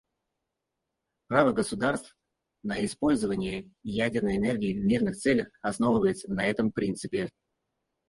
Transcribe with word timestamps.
Право 1.27 1.51
государств 1.51 2.17
на 2.63 2.83
использование 2.83 3.71
ядерной 3.83 4.37
энергии 4.37 4.73
в 4.73 4.83
мирных 4.83 5.15
целях 5.15 5.49
основывается 5.61 6.33
на 6.33 6.43
этом 6.43 6.71
принципе. 6.71 7.29